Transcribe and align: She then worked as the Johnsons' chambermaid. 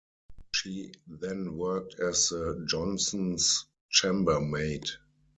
She 0.55 0.93
then 1.05 1.57
worked 1.57 1.99
as 1.99 2.29
the 2.29 2.65
Johnsons' 2.67 3.65
chambermaid. 3.91 4.85